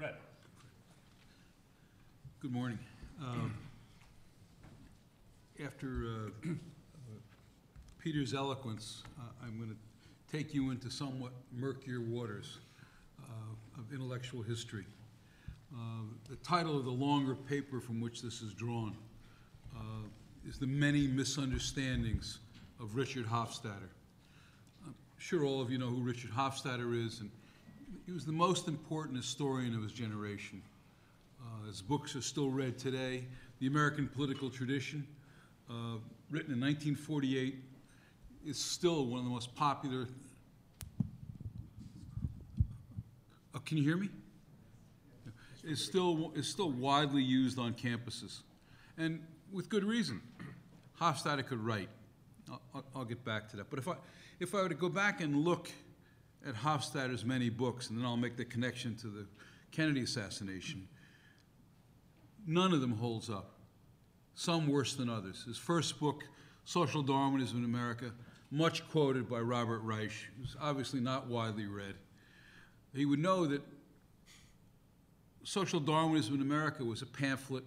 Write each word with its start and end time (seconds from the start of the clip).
Fred? 0.00 0.14
Good 2.40 2.52
morning. 2.52 2.78
Um, 3.20 3.54
After 5.62 6.06
uh, 6.46 6.48
Peter's 7.98 8.32
eloquence, 8.32 9.02
uh, 9.18 9.24
I'm 9.44 9.58
going 9.58 9.68
to 9.68 10.34
take 10.34 10.54
you 10.54 10.70
into 10.70 10.90
somewhat 10.90 11.32
murkier 11.52 12.00
waters 12.00 12.56
uh, 13.22 13.78
of 13.78 13.92
intellectual 13.92 14.40
history. 14.40 14.86
Uh, 15.74 16.04
The 16.30 16.36
title 16.36 16.78
of 16.78 16.86
the 16.86 16.90
longer 16.90 17.34
paper 17.34 17.78
from 17.78 18.00
which 18.00 18.22
this 18.22 18.40
is 18.40 18.54
drawn 18.54 18.96
uh, 19.76 20.48
is 20.48 20.58
The 20.58 20.66
Many 20.66 21.08
Misunderstandings 21.08 22.38
of 22.80 22.96
Richard 22.96 23.26
Hofstadter. 23.26 23.90
I'm 24.86 24.94
sure 25.18 25.44
all 25.44 25.60
of 25.60 25.70
you 25.70 25.76
know 25.76 25.88
who 25.88 26.00
Richard 26.00 26.30
Hofstadter 26.30 27.06
is, 27.06 27.20
and 27.20 27.30
he 28.06 28.12
was 28.12 28.24
the 28.26 28.32
most 28.32 28.68
important 28.68 29.16
historian 29.16 29.74
of 29.74 29.82
his 29.82 29.92
generation. 29.92 30.62
Uh, 31.40 31.66
His 31.66 31.82
books 31.82 32.14
are 32.16 32.20
still 32.22 32.50
read 32.50 32.78
today. 32.78 33.24
The 33.60 33.66
American 33.66 34.08
Political 34.08 34.50
Tradition, 34.50 35.06
uh, 35.68 35.96
written 36.30 36.52
in 36.52 36.60
1948, 36.60 37.56
is 38.46 38.58
still 38.58 39.06
one 39.06 39.18
of 39.18 39.24
the 39.24 39.30
most 39.30 39.54
popular. 39.54 40.06
Uh, 43.54 43.58
Can 43.60 43.76
you 43.78 43.84
hear 43.84 43.96
me? 43.96 44.08
Is 45.62 45.84
still, 45.84 46.32
is 46.34 46.48
still 46.48 46.70
widely 46.70 47.22
used 47.22 47.58
on 47.58 47.74
campuses, 47.74 48.40
and 48.96 49.20
with 49.52 49.68
good 49.68 49.84
reason. 49.84 50.22
Hofstadter 50.98 51.44
could 51.46 51.60
write. 51.60 51.88
I'll- 52.50 52.62
I'll, 52.74 52.84
I'll 52.96 53.04
get 53.04 53.24
back 53.24 53.48
to 53.50 53.56
that. 53.58 53.68
But 53.68 53.78
if 53.78 53.86
I, 53.88 53.94
if 54.38 54.54
I 54.54 54.62
were 54.62 54.68
to 54.70 54.74
go 54.74 54.88
back 54.88 55.20
and 55.20 55.44
look 55.44 55.70
at 56.46 56.54
Hofstadter's 56.54 57.24
many 57.24 57.50
books, 57.50 57.90
and 57.90 57.98
then 57.98 58.04
I'll 58.04 58.16
make 58.16 58.36
the 58.36 58.44
connection 58.44 58.96
to 58.96 59.08
the 59.08 59.26
Kennedy 59.72 60.02
assassination, 60.02 60.88
none 62.46 62.72
of 62.72 62.80
them 62.80 62.92
holds 62.92 63.30
up. 63.30 63.52
Some 64.34 64.68
worse 64.68 64.94
than 64.94 65.08
others. 65.08 65.44
His 65.44 65.58
first 65.58 66.00
book, 66.00 66.24
Social 66.64 67.02
Darwinism 67.02 67.58
in 67.58 67.64
America, 67.64 68.12
much 68.50 68.88
quoted 68.88 69.28
by 69.28 69.40
Robert 69.40 69.80
Reich, 69.80 70.12
was 70.40 70.56
obviously 70.60 71.00
not 71.00 71.26
widely 71.26 71.66
read. 71.66 71.94
He 72.94 73.04
would 73.04 73.18
know 73.18 73.46
that 73.46 73.62
Social 75.44 75.80
Darwinism 75.80 76.34
in 76.34 76.40
America 76.40 76.84
was 76.84 77.02
a 77.02 77.06
pamphlet 77.06 77.64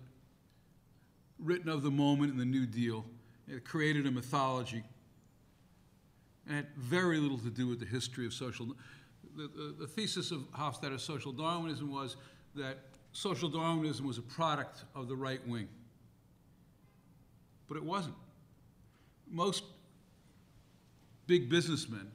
written 1.39 1.69
of 1.69 1.83
the 1.83 1.91
moment 1.91 2.31
in 2.31 2.37
the 2.37 2.45
New 2.45 2.65
Deal. 2.65 3.05
It 3.47 3.65
created 3.65 4.05
a 4.07 4.11
mythology 4.11 4.83
and 6.47 6.55
had 6.55 6.67
very 6.77 7.19
little 7.19 7.37
to 7.39 7.49
do 7.49 7.67
with 7.67 7.79
the 7.79 7.85
history 7.85 8.25
of 8.25 8.33
social. 8.33 8.67
The, 9.35 9.47
the, 9.47 9.75
the 9.79 9.87
thesis 9.87 10.31
of 10.31 10.41
Hofstadter's 10.51 11.03
social 11.03 11.31
Darwinism 11.31 11.91
was 11.91 12.17
that 12.55 12.77
social 13.13 13.49
Darwinism 13.49 14.05
was 14.05 14.17
a 14.17 14.21
product 14.21 14.83
of 14.95 15.07
the 15.07 15.15
right 15.15 15.45
wing. 15.47 15.67
But 17.67 17.77
it 17.77 17.83
wasn't. 17.83 18.15
Most 19.29 19.63
big 21.25 21.49
businessmen, 21.49 22.11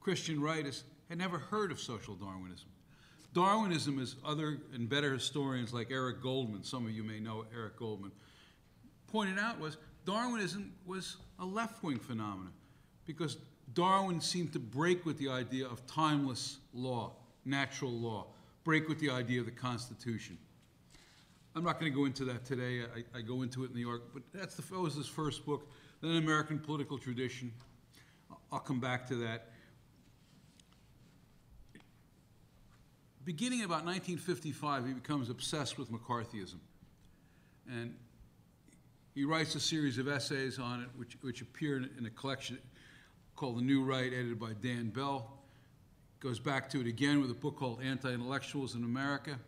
Christian 0.00 0.40
writers, 0.40 0.84
had 1.08 1.18
never 1.18 1.38
heard 1.38 1.72
of 1.72 1.80
social 1.80 2.14
Darwinism. 2.14 2.68
Darwinism, 3.34 3.98
as 3.98 4.16
other 4.24 4.58
and 4.72 4.88
better 4.88 5.12
historians 5.12 5.74
like 5.74 5.90
Eric 5.90 6.22
Goldman, 6.22 6.64
some 6.64 6.86
of 6.86 6.92
you 6.92 7.02
may 7.02 7.20
know 7.20 7.44
Eric 7.54 7.76
Goldman, 7.76 8.12
pointed 9.08 9.38
out 9.38 9.58
was 9.58 9.76
Darwinism 10.06 10.72
was 10.86 11.16
a 11.38 11.44
left-wing 11.44 11.98
phenomenon 11.98 12.52
because 13.08 13.38
Darwin 13.72 14.20
seemed 14.20 14.52
to 14.52 14.58
break 14.58 15.06
with 15.06 15.18
the 15.18 15.30
idea 15.30 15.66
of 15.66 15.84
timeless 15.86 16.58
law, 16.74 17.12
natural 17.46 17.90
law, 17.90 18.26
break 18.64 18.86
with 18.86 19.00
the 19.00 19.08
idea 19.08 19.40
of 19.40 19.46
the 19.46 19.52
Constitution. 19.52 20.36
I'm 21.56 21.64
not 21.64 21.80
going 21.80 21.90
to 21.90 21.98
go 21.98 22.04
into 22.04 22.26
that 22.26 22.44
today. 22.44 22.82
I, 22.82 23.18
I 23.18 23.22
go 23.22 23.40
into 23.42 23.64
it 23.64 23.70
in 23.70 23.76
New 23.76 23.80
York, 23.80 24.02
but 24.12 24.22
that's 24.32 24.56
the, 24.56 24.62
that 24.62 24.78
was 24.78 24.94
his 24.94 25.06
first 25.06 25.46
book. 25.46 25.70
Then 26.02 26.16
American 26.16 26.58
Political 26.58 26.98
Tradition. 26.98 27.50
I'll- 28.52 28.60
come 28.60 28.78
back 28.78 29.08
to 29.08 29.14
that. 29.16 29.52
Beginning 33.24 33.60
about 33.64 33.86
1955, 33.86 34.86
he 34.86 34.92
becomes 34.92 35.30
obsessed 35.30 35.78
with 35.78 35.90
McCarthyism. 35.90 36.58
And 37.70 37.94
he 39.14 39.24
writes 39.24 39.54
a 39.54 39.60
series 39.60 39.98
of 39.98 40.08
essays 40.08 40.58
on 40.58 40.82
it, 40.82 40.88
which, 40.96 41.16
which 41.22 41.40
appear 41.40 41.78
in, 41.78 41.90
in 41.98 42.06
a 42.06 42.10
collection 42.10 42.58
called 43.38 43.56
The 43.56 43.62
New 43.62 43.84
Right, 43.84 44.12
edited 44.12 44.40
by 44.40 44.52
Dan 44.60 44.88
Bell. 44.88 45.30
Goes 46.18 46.40
back 46.40 46.68
to 46.70 46.80
it 46.80 46.88
again 46.88 47.20
with 47.20 47.30
a 47.30 47.34
book 47.34 47.54
called 47.54 47.80
Anti-Intellectuals 47.80 48.74
in 48.74 48.82
America, 48.82 49.38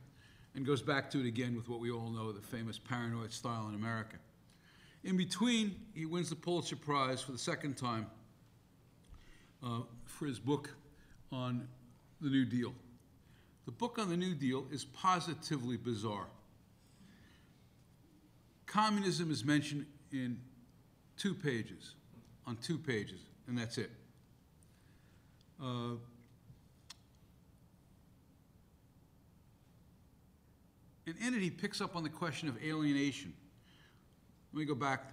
and 0.55 0.65
goes 0.65 0.81
back 0.81 1.11
to 1.11 1.19
it 1.19 1.27
again 1.27 1.56
with 1.56 1.69
what 1.69 1.81
we 1.81 1.91
all 1.91 2.09
know, 2.09 2.31
the 2.31 2.41
famous 2.41 2.78
Paranoid 2.78 3.33
Style 3.33 3.67
in 3.69 3.75
America. 3.75 4.15
In 5.03 5.17
between, 5.17 5.75
he 5.93 6.06
wins 6.06 6.31
the 6.31 6.37
Pulitzer 6.37 6.77
Prize 6.77 7.21
for 7.21 7.33
the 7.33 7.39
second 7.39 7.77
time 7.77 8.06
uh, 9.61 9.81
for 10.05 10.27
his 10.27 10.39
book 10.39 10.71
on 11.33 11.67
the 12.21 12.31
New 12.31 12.45
Deal. 12.45 12.72
The 13.65 13.72
book 13.72 13.99
on 13.99 14.09
the 14.09 14.17
New 14.17 14.37
Deal 14.37 14.67
is 14.71 14.84
positively 14.84 15.77
bizarre. 15.77 16.28
Communism 18.67 19.33
is 19.33 19.45
mentioned 19.45 19.84
in 20.12 20.39
two 21.17 21.34
pages, 21.34 21.97
on 22.47 22.57
two 22.59 22.78
pages, 22.78 23.22
and 23.50 23.59
that's 23.59 23.78
it. 23.78 23.91
Uh, 25.61 25.97
it, 31.05 31.16
he 31.19 31.50
picks 31.50 31.81
up 31.81 31.97
on 31.97 32.05
the 32.05 32.09
question 32.09 32.49
of 32.49 32.56
alienation. 32.62 33.34
Let 34.53 34.60
me 34.60 34.65
go 34.65 34.77
back, 34.77 35.12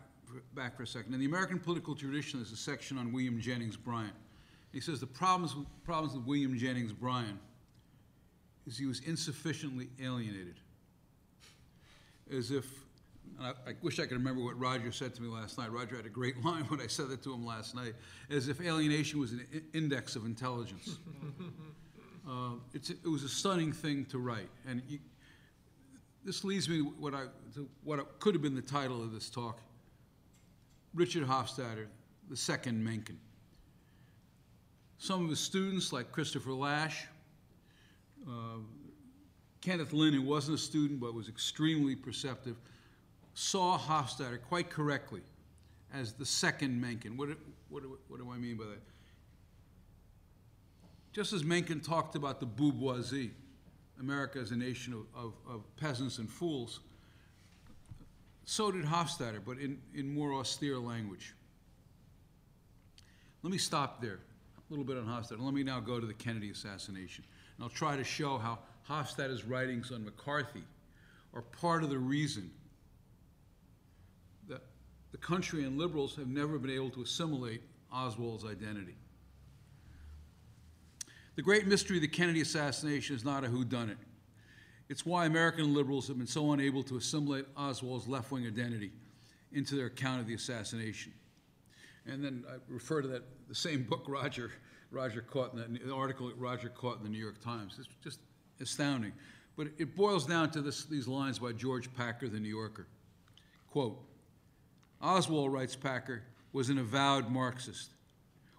back 0.53 0.77
for 0.77 0.83
a 0.83 0.87
second. 0.87 1.15
In 1.15 1.19
the 1.19 1.25
American 1.25 1.59
political 1.59 1.95
tradition, 1.95 2.39
there's 2.39 2.51
a 2.51 2.55
section 2.55 2.99
on 2.99 3.11
William 3.11 3.41
Jennings 3.41 3.75
Bryan. 3.75 4.11
He 4.71 4.79
says 4.79 4.99
the 4.99 5.07
problems, 5.07 5.55
with- 5.55 5.67
problems 5.83 6.15
with 6.15 6.25
William 6.25 6.55
Jennings 6.57 6.93
Bryan 6.93 7.39
is 8.67 8.77
he 8.77 8.85
was 8.85 8.99
insufficiently 8.99 9.89
alienated. 9.99 10.59
As 12.31 12.51
if, 12.51 12.65
and 13.37 13.47
I, 13.47 13.49
I 13.69 13.73
wish 13.81 13.99
I 13.99 14.03
could 14.03 14.17
remember 14.17 14.43
what 14.43 14.59
Roger 14.59 14.91
said 14.91 15.13
to 15.15 15.21
me 15.21 15.27
last 15.27 15.57
night. 15.57 15.71
Roger 15.71 15.95
had 15.95 16.05
a 16.05 16.09
great 16.09 16.43
line 16.45 16.63
when 16.65 16.81
I 16.81 16.87
said 16.87 17.09
that 17.09 17.23
to 17.23 17.33
him 17.33 17.45
last 17.45 17.75
night, 17.75 17.93
as 18.29 18.47
if 18.47 18.61
alienation 18.61 19.19
was 19.19 19.31
an 19.31 19.45
i- 19.53 19.61
index 19.77 20.15
of 20.15 20.25
intelligence. 20.25 20.97
Uh, 22.29 22.55
it's, 22.73 22.89
it 22.89 23.05
was 23.07 23.23
a 23.23 23.29
stunning 23.29 23.71
thing 23.71 24.03
to 24.03 24.17
write, 24.19 24.49
and 24.67 24.81
you, 24.89 24.99
this 26.25 26.43
leads 26.43 26.67
me 26.67 26.79
to 26.79 26.83
what 26.99 27.13
I, 27.13 27.23
to 27.53 27.69
what 27.85 28.19
could 28.19 28.35
have 28.35 28.41
been 28.41 28.53
the 28.53 28.61
title 28.61 29.01
of 29.01 29.13
this 29.13 29.29
talk. 29.29 29.61
Richard 30.93 31.25
Hofstadter, 31.25 31.85
the 32.29 32.35
second 32.35 32.83
Mencken. 32.83 33.17
Some 34.97 35.23
of 35.23 35.29
his 35.29 35.39
students, 35.39 35.93
like 35.93 36.11
Christopher 36.11 36.51
Lasch, 36.51 37.05
uh, 38.27 38.57
Kenneth 39.61 39.93
Lynn, 39.93 40.13
who 40.13 40.21
wasn't 40.21 40.55
a 40.55 40.61
student 40.61 40.99
but 40.99 41.13
was 41.13 41.29
extremely 41.29 41.95
perceptive, 41.95 42.57
saw 43.37 43.77
Hofstadter 43.77 44.41
quite 44.41 44.71
correctly 44.71 45.21
as 45.93 46.13
the 46.13 46.25
second 46.25 46.81
Mencken. 46.81 47.15
What, 47.17 47.29
what, 47.69 47.83
what 48.07 48.19
do 48.19 48.31
I 48.31 48.37
mean 48.37 48.57
by 48.57 48.63
that? 48.65 48.81
Just 51.13 51.33
as 51.33 51.43
Mencken 51.43 51.79
talked 51.79 52.15
about 52.15 52.39
the 52.39 52.47
bourgeoisie, 52.47 53.31
America 53.99 54.39
as 54.39 54.49
a 54.49 54.55
nation 54.55 54.93
of, 54.93 55.05
of, 55.15 55.33
of 55.47 55.77
peasants 55.77 56.17
and 56.17 56.27
fools, 56.27 56.79
so 58.45 58.71
did 58.71 58.85
Hofstadter, 58.85 59.39
but 59.45 59.59
in, 59.59 59.77
in 59.93 60.11
more 60.11 60.33
austere 60.33 60.79
language. 60.79 61.35
Let 63.43 63.51
me 63.51 63.59
stop 63.59 64.01
there, 64.01 64.17
a 64.57 64.71
little 64.71 64.83
bit 64.83 64.97
on 64.97 65.05
Hofstadter. 65.05 65.39
Let 65.39 65.53
me 65.53 65.61
now 65.61 65.79
go 65.79 65.99
to 65.99 66.07
the 66.07 66.13
Kennedy 66.13 66.49
assassination. 66.49 67.23
And 67.55 67.63
I'll 67.63 67.69
try 67.69 67.97
to 67.97 68.03
show 68.03 68.39
how 68.39 68.57
Hofstadter's 68.89 69.43
writings 69.43 69.91
on 69.91 70.03
McCarthy 70.03 70.63
are 71.35 71.43
part 71.43 71.83
of 71.83 71.91
the 71.91 71.99
reason 71.99 72.49
the 75.11 75.17
country 75.17 75.63
and 75.63 75.77
liberals 75.77 76.15
have 76.15 76.27
never 76.27 76.59
been 76.59 76.71
able 76.71 76.89
to 76.91 77.01
assimilate 77.01 77.61
Oswald's 77.91 78.45
identity. 78.45 78.95
The 81.35 81.41
great 81.41 81.67
mystery 81.67 81.97
of 81.97 82.01
the 82.01 82.07
Kennedy 82.07 82.41
assassination 82.41 83.15
is 83.15 83.23
not 83.23 83.43
a 83.43 83.47
whodunit. 83.47 83.97
It's 84.89 85.05
why 85.05 85.25
American 85.25 85.73
liberals 85.73 86.07
have 86.07 86.17
been 86.17 86.27
so 86.27 86.51
unable 86.53 86.81
to 86.83 86.97
assimilate 86.97 87.45
Oswald's 87.55 88.07
left-wing 88.07 88.47
identity 88.47 88.91
into 89.51 89.75
their 89.75 89.87
account 89.87 90.21
of 90.21 90.27
the 90.27 90.33
assassination. 90.33 91.13
And 92.05 92.23
then 92.23 92.43
I 92.49 92.55
refer 92.67 93.01
to 93.01 93.07
that, 93.09 93.23
the 93.47 93.55
same 93.55 93.83
book 93.83 94.05
Roger, 94.07 94.51
Roger 94.91 95.21
caught 95.21 95.53
in 95.53 95.59
that, 95.59 95.85
the 95.85 95.93
article 95.93 96.31
Roger 96.37 96.69
caught 96.69 96.97
in 96.97 97.03
the 97.03 97.09
New 97.09 97.19
York 97.19 97.41
Times. 97.43 97.75
It's 97.77 97.87
just 98.03 98.19
astounding. 98.61 99.13
But 99.57 99.67
it 99.77 99.95
boils 99.95 100.25
down 100.25 100.51
to 100.51 100.61
this, 100.61 100.85
these 100.85 101.07
lines 101.07 101.39
by 101.39 101.51
George 101.51 101.93
Packer, 101.95 102.29
the 102.29 102.39
New 102.39 102.49
Yorker. 102.49 102.87
Quote, 103.69 103.99
Oswald, 105.01 105.53
writes 105.53 105.75
Packer, 105.75 106.23
was 106.53 106.69
an 106.69 106.77
avowed 106.77 107.29
Marxist, 107.29 107.91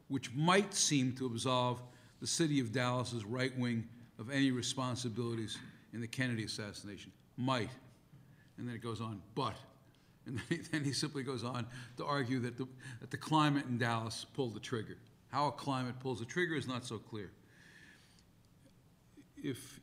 which 0.08 0.32
might 0.35 0.75
seem 0.75 1.12
to 1.14 1.26
absolve 1.26 1.82
the 2.20 2.26
city 2.26 2.61
of 2.61 2.73
Dallas's 2.73 3.25
right 3.25 3.56
wing 3.58 3.88
of 4.19 4.31
any 4.31 4.50
responsibilities 4.50 5.58
in 5.93 6.00
the 6.00 6.06
Kennedy 6.06 6.44
assassination. 6.44 7.12
Might. 7.37 7.70
And 8.56 8.69
then 8.69 8.75
it 8.75 8.82
goes 8.82 9.00
on, 9.00 9.23
but. 9.35 9.55
And 10.26 10.40
then 10.73 10.85
he, 10.85 10.93
simply 10.93 11.23
goes 11.23 11.44
on 11.44 11.67
to 11.96 12.05
argue 12.05 12.41
that 12.41 12.58
the, 12.58 12.67
that 13.00 13.11
the 13.11 13.17
climate 13.17 13.64
in 13.67 13.79
Dallas 13.79 14.26
pulled 14.34 14.55
the 14.55 14.61
trigger. 14.61 14.99
How 15.29 15.49
a 15.49 15.52
climate 15.52 15.99
pulls 16.00 16.19
the 16.19 16.25
trigger 16.25 16.55
is 16.55 16.67
not 16.67 16.84
so 16.84 16.99
clear. 16.99 17.31
If, 19.37 19.81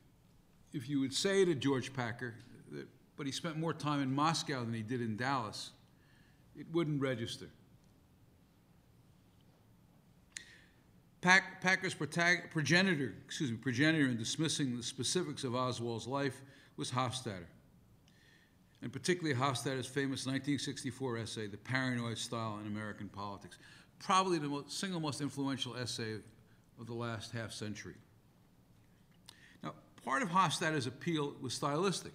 if 0.72 0.88
you 0.88 1.00
would 1.00 1.14
say 1.14 1.44
to 1.44 1.54
George 1.54 1.92
Packer, 1.92 2.34
that, 2.72 2.86
but 3.16 3.26
he 3.26 3.32
spent 3.32 3.56
more 3.56 3.72
time 3.72 4.02
in 4.02 4.14
Moscow 4.14 4.64
than 4.64 4.74
he 4.74 4.82
did 4.82 5.00
in 5.00 5.16
Dallas, 5.16 5.70
it 6.58 6.66
wouldn't 6.72 7.00
register. 7.00 7.46
Pack, 11.20 11.60
Packer's 11.60 11.94
progenitor, 11.94 13.14
excuse 13.24 13.50
me, 13.50 13.56
progenitor 13.56 14.06
in 14.06 14.16
dismissing 14.16 14.76
the 14.76 14.82
specifics 14.82 15.44
of 15.44 15.56
Oswald's 15.56 16.06
life 16.06 16.40
was 16.76 16.90
Hofstadter, 16.90 17.46
and 18.82 18.92
particularly 18.92 19.34
Hofstadter's 19.34 19.86
famous 19.86 20.26
1964 20.26 21.18
essay, 21.18 21.46
The 21.48 21.56
Paranoid 21.56 22.18
Style 22.18 22.58
in 22.60 22.66
American 22.68 23.08
Politics, 23.08 23.58
probably 23.98 24.38
the 24.38 24.48
most, 24.48 24.78
single 24.78 25.00
most 25.00 25.20
influential 25.20 25.74
essay 25.76 26.16
of 26.78 26.86
the 26.86 26.94
last 26.94 27.32
half 27.32 27.50
century. 27.50 27.94
Now, 29.64 29.72
part 30.04 30.22
of 30.22 30.28
Hofstadter's 30.28 30.86
appeal 30.86 31.34
was 31.40 31.54
stylistic. 31.54 32.12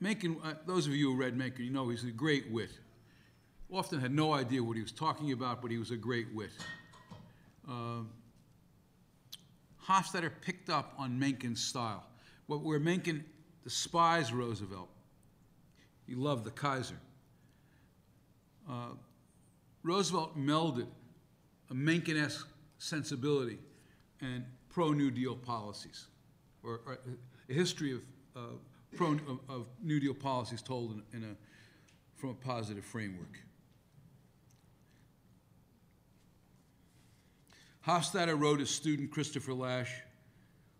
Mencken, 0.00 0.38
uh, 0.42 0.54
those 0.66 0.86
of 0.86 0.94
you 0.94 1.12
who 1.12 1.16
read 1.16 1.36
Mencken, 1.36 1.64
you 1.64 1.70
know 1.70 1.88
he's 1.88 2.04
a 2.04 2.10
great 2.10 2.50
wit. 2.50 2.70
Often 3.70 4.00
had 4.00 4.12
no 4.12 4.32
idea 4.32 4.62
what 4.62 4.76
he 4.76 4.82
was 4.82 4.92
talking 4.92 5.32
about, 5.32 5.62
but 5.62 5.70
he 5.70 5.78
was 5.78 5.90
a 5.90 5.96
great 5.96 6.26
wit. 6.34 6.50
Uh, 7.68 8.02
Hofstadter 9.86 10.30
picked 10.40 10.70
up 10.70 10.94
on 10.98 11.18
Mencken's 11.18 11.62
style. 11.62 12.04
But 12.48 12.62
where 12.64 12.80
Mencken 12.80 13.24
despised 13.62 14.32
Roosevelt, 14.32 14.88
he 16.06 16.14
loved 16.14 16.44
the 16.44 16.50
Kaiser. 16.50 16.98
Uh, 18.68 18.94
Roosevelt 19.82 20.36
melded 20.36 20.88
a 21.70 21.74
Mencken-esque 21.74 22.48
sensibility 22.78 23.58
and 24.20 24.44
pro-New 24.68 25.10
Deal 25.10 25.36
policies, 25.36 26.06
or, 26.62 26.80
or 26.86 26.98
a 27.48 27.52
history 27.52 27.92
of, 27.92 28.00
uh, 28.36 28.40
of, 28.98 29.40
of, 29.48 29.66
New 29.82 30.00
Deal 30.00 30.14
policies 30.14 30.62
told 30.62 30.92
in, 30.92 31.18
in 31.18 31.24
a, 31.24 31.36
from 32.16 32.30
a 32.30 32.34
positive 32.34 32.84
framework. 32.84 33.38
Hofstadter 37.86 38.38
wrote 38.38 38.60
his 38.60 38.70
student 38.70 39.10
Christopher 39.10 39.54
Lasch, 39.54 39.90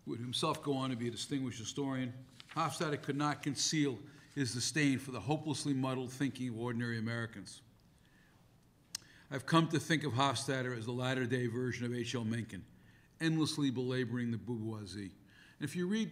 who 0.05 0.11
would 0.11 0.19
himself 0.19 0.61
go 0.61 0.73
on 0.73 0.91
to 0.91 0.95
be 0.95 1.07
a 1.07 1.11
distinguished 1.11 1.59
historian. 1.59 2.13
Hofstadter 2.55 3.01
could 3.01 3.17
not 3.17 3.41
conceal 3.41 3.97
his 4.35 4.53
disdain 4.53 4.99
for 4.99 5.11
the 5.11 5.19
hopelessly 5.19 5.73
muddled 5.73 6.11
thinking 6.11 6.49
of 6.49 6.59
ordinary 6.59 6.99
Americans. 6.99 7.61
I've 9.31 9.45
come 9.45 9.67
to 9.69 9.79
think 9.79 10.03
of 10.03 10.13
Hofstadter 10.13 10.77
as 10.77 10.85
the 10.85 10.91
latter 10.91 11.25
day 11.25 11.47
version 11.47 11.85
of 11.85 11.93
H.L. 11.93 12.25
Mencken, 12.25 12.63
endlessly 13.19 13.71
belaboring 13.71 14.31
the 14.31 14.37
bourgeoisie. 14.37 15.11
And 15.59 15.69
if 15.69 15.75
you 15.75 15.87
read 15.87 16.11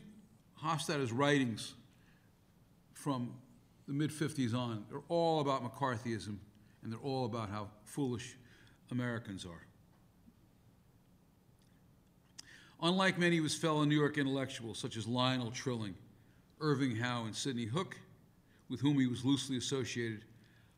Hofstadter's 0.64 1.12
writings 1.12 1.74
from 3.00 3.34
the 3.88 3.94
mid 3.94 4.12
50s 4.12 4.54
on, 4.54 4.84
they're 4.90 5.02
all 5.08 5.40
about 5.40 5.64
McCarthyism 5.64 6.36
and 6.84 6.92
they're 6.92 7.00
all 7.00 7.26
about 7.26 7.50
how 7.50 7.70
foolish 7.86 8.36
Americans 8.92 9.46
are. 9.46 9.66
Unlike 12.82 13.18
many 13.18 13.38
of 13.38 13.44
his 13.44 13.56
fellow 13.56 13.84
New 13.84 13.98
York 13.98 14.18
intellectuals, 14.18 14.80
such 14.80 14.96
as 14.96 15.08
Lionel 15.08 15.52
Trilling, 15.52 15.96
Irving 16.62 16.96
Howe, 16.96 17.26
and 17.26 17.36
Sidney 17.36 17.66
Hook, 17.66 17.98
with 18.70 18.80
whom 18.80 19.00
he 19.00 19.08
was 19.08 19.26
loosely 19.26 19.58
associated, 19.58 20.24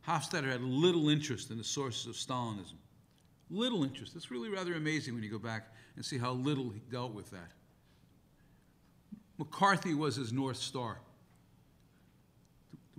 Hofstadter 0.07 0.49
had 0.49 0.61
little 0.61 1.09
interest 1.09 1.51
in 1.51 1.57
the 1.57 1.63
sources 1.63 2.07
of 2.07 2.15
Stalinism. 2.15 2.77
Little 3.51 3.83
interest. 3.83 4.15
It's 4.15 4.31
really 4.31 4.49
rather 4.49 4.75
amazing 4.75 5.13
when 5.13 5.23
you 5.23 5.29
go 5.29 5.37
back 5.37 5.67
and 5.95 6.03
see 6.03 6.17
how 6.17 6.31
little 6.31 6.69
he 6.69 6.81
dealt 6.89 7.13
with 7.13 7.29
that. 7.31 7.51
McCarthy 9.37 9.93
was 9.93 10.15
his 10.15 10.31
North 10.31 10.57
Star, 10.57 10.99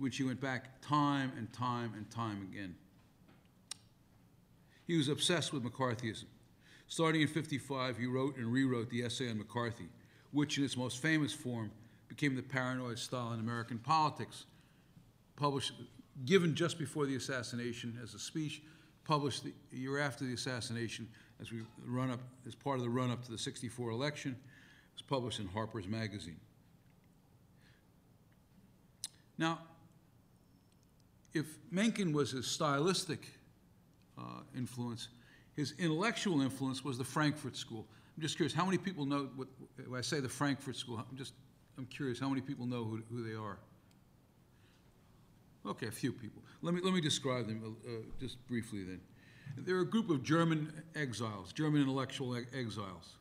which 0.03 0.17
he 0.17 0.23
went 0.25 0.41
back 0.41 0.81
time 0.81 1.31
and 1.37 1.51
time 1.53 1.93
and 1.95 2.11
time 2.11 2.45
again. 2.51 2.75
He 4.85 4.97
was 4.97 5.07
obsessed 5.07 5.53
with 5.53 5.63
McCarthyism. 5.63 6.25
Starting 6.87 7.21
in 7.21 7.27
55, 7.29 7.97
he 7.97 8.05
wrote 8.05 8.35
and 8.35 8.51
rewrote 8.51 8.89
the 8.89 9.01
essay 9.01 9.29
on 9.29 9.37
McCarthy, 9.37 9.87
which 10.31 10.57
in 10.57 10.65
its 10.65 10.75
most 10.75 11.01
famous 11.01 11.31
form 11.31 11.71
became 12.09 12.35
the 12.35 12.41
paranoid 12.41 12.99
style 12.99 13.31
in 13.31 13.39
American 13.39 13.79
politics, 13.79 14.43
published 15.37 15.71
given 16.25 16.53
just 16.53 16.77
before 16.77 17.05
the 17.05 17.15
assassination 17.15 17.97
as 18.03 18.13
a 18.13 18.19
speech, 18.19 18.61
published 19.05 19.45
the 19.45 19.53
year 19.71 19.99
after 19.99 20.25
the 20.25 20.33
assassination 20.33 21.07
as 21.39 21.49
we 21.49 21.59
run 21.85 22.11
up, 22.11 22.19
as 22.45 22.55
part 22.55 22.77
of 22.77 22.83
the 22.83 22.89
run 22.89 23.09
up 23.09 23.23
to 23.23 23.31
the 23.31 23.37
64 23.37 23.89
election, 23.89 24.31
it 24.31 24.95
was 24.95 25.01
published 25.01 25.39
in 25.39 25.47
Harper's 25.47 25.87
Magazine. 25.87 26.41
Now, 29.37 29.59
if 31.33 31.45
Mencken 31.71 32.13
was 32.13 32.31
his 32.31 32.47
stylistic 32.47 33.27
uh, 34.17 34.41
influence, 34.55 35.09
his 35.55 35.73
intellectual 35.79 36.41
influence 36.41 36.83
was 36.83 36.97
the 36.97 37.03
Frankfurt 37.03 37.55
School. 37.55 37.87
I'm 38.15 38.21
just 38.21 38.35
curious, 38.35 38.53
how 38.53 38.65
many 38.65 38.77
people 38.77 39.05
know, 39.05 39.29
what, 39.35 39.47
when 39.87 39.97
I 39.97 40.01
say 40.01 40.19
the 40.19 40.29
Frankfurt 40.29 40.75
School, 40.75 41.03
I'm 41.09 41.17
just, 41.17 41.33
I'm 41.77 41.85
curious, 41.87 42.19
how 42.19 42.29
many 42.29 42.41
people 42.41 42.65
know 42.65 42.83
who, 42.83 43.01
who 43.09 43.27
they 43.27 43.35
are? 43.35 43.57
Okay, 45.65 45.87
a 45.87 45.91
few 45.91 46.11
people. 46.11 46.43
Let 46.61 46.73
me, 46.75 46.81
let 46.83 46.93
me 46.93 47.01
describe 47.01 47.47
them 47.47 47.75
uh, 47.87 47.91
just 48.19 48.45
briefly 48.47 48.83
then. 48.83 48.99
They're 49.57 49.81
a 49.81 49.85
group 49.85 50.09
of 50.09 50.23
German 50.23 50.83
exiles, 50.95 51.53
German 51.53 51.81
intellectual 51.81 52.35
exiles. 52.35 53.15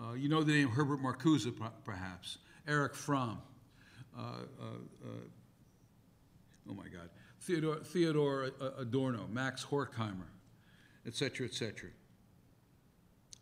Uh, 0.00 0.14
you 0.14 0.28
know 0.28 0.42
the 0.42 0.52
name 0.52 0.68
Herbert 0.68 1.02
Marcuse, 1.02 1.52
perhaps, 1.84 2.38
Erich 2.66 2.94
Fromm, 2.94 3.40
uh, 4.16 4.22
uh, 4.22 4.64
uh, 5.04 5.08
oh 6.68 6.74
my 6.74 6.84
God, 6.84 7.08
Theodore, 7.40 7.76
Theodor 7.76 8.50
Adorno, 8.78 9.26
Max 9.32 9.64
Horkheimer, 9.64 10.28
et 11.06 11.14
cetera, 11.14 11.46
et 11.46 11.54
cetera. 11.54 11.90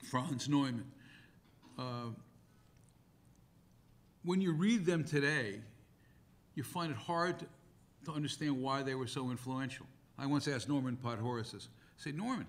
Franz 0.05 0.49
Neumann. 0.49 0.85
Uh, 1.79 2.11
when 4.25 4.40
you 4.40 4.52
read 4.52 4.87
them 4.87 5.05
today, 5.05 5.61
you 6.55 6.62
find 6.62 6.90
it 6.90 6.97
hard 6.97 7.38
to, 7.40 7.47
to 8.05 8.12
understand 8.12 8.61
why 8.61 8.83
they 8.83 8.95
were 8.95 9.07
so 9.07 9.31
influential. 9.31 9.87
I 10.19 10.26
once 10.26 10.49
asked 10.49 10.69
Norman 10.69 10.97
Podhoretz 11.02 11.52
this. 11.52 11.69
I 11.73 12.02
said, 12.02 12.17
Norman, 12.17 12.47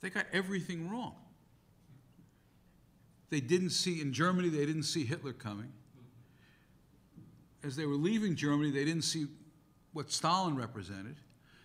they 0.00 0.10
got 0.10 0.26
everything 0.32 0.88
wrong. 0.88 1.14
They 3.30 3.40
didn't 3.40 3.70
see, 3.70 4.00
in 4.00 4.12
Germany, 4.12 4.48
they 4.48 4.66
didn't 4.66 4.84
see 4.84 5.04
Hitler 5.04 5.32
coming. 5.32 5.72
As 7.64 7.74
they 7.74 7.86
were 7.86 7.94
leaving 7.94 8.36
Germany, 8.36 8.70
they 8.70 8.84
didn't 8.84 9.02
see 9.02 9.26
what 9.96 10.12
Stalin 10.12 10.54
represented. 10.54 11.16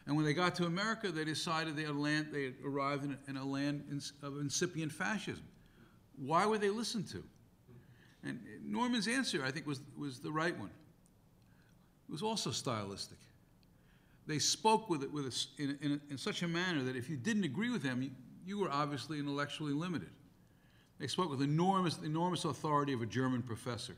And 0.08 0.16
when 0.16 0.26
they 0.26 0.34
got 0.34 0.56
to 0.56 0.66
America, 0.66 1.12
they 1.12 1.26
decided 1.26 1.76
they 1.76 1.84
had, 1.84 1.96
land, 1.96 2.30
they 2.32 2.46
had 2.46 2.54
arrived 2.66 3.04
in 3.04 3.12
a, 3.12 3.30
in 3.30 3.38
a 3.38 3.46
land 3.46 4.02
of 4.24 4.40
incipient 4.40 4.92
fascism. 4.92 5.44
Why 6.16 6.46
were 6.46 6.58
they 6.58 6.70
listened 6.70 7.10
to? 7.10 7.24
And 8.24 8.40
Norman's 8.64 9.08
answer, 9.08 9.44
I 9.44 9.52
think, 9.52 9.68
was, 9.68 9.82
was 9.98 10.20
the 10.20 10.32
right 10.32 10.58
one. 10.58 10.70
It 12.08 12.12
was 12.12 12.24
also 12.24 12.52
stylistic. 12.52 13.18
They 14.28 14.40
spoke 14.40 14.90
with 14.90 15.04
it 15.04 15.12
with 15.12 15.26
a, 15.26 15.62
in, 15.62 15.78
in, 15.82 16.02
in, 16.10 16.18
such 16.18 16.42
a 16.42 16.48
manner 16.48 16.84
that 16.84 16.96
if 16.96 17.10
you 17.10 17.18
didn't 17.18 17.44
agree 17.44 17.70
with 17.70 17.84
them, 17.84 18.02
you, 18.02 18.12
you 18.46 18.60
were 18.60 18.72
obviously 18.72 19.20
intellectually 19.20 19.74
limited. 19.74 20.10
They 21.00 21.08
spoke 21.08 21.30
with 21.30 21.42
enormous, 21.42 21.98
enormous 22.00 22.46
authority 22.46 22.94
of 22.94 23.02
a 23.02 23.08
German 23.08 23.42
professor 23.42 23.96